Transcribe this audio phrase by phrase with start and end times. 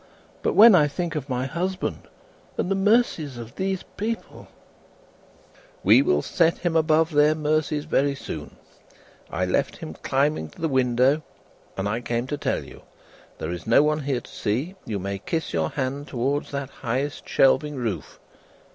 [0.41, 2.07] But when I think of my husband,
[2.57, 4.47] and the mercies of these people"
[5.83, 8.55] "We will set him above their mercies very soon.
[9.29, 11.21] I left him climbing to the window,
[11.77, 12.81] and I came to tell you.
[13.37, 14.73] There is no one here to see.
[14.87, 18.19] You may kiss your hand towards that highest shelving roof."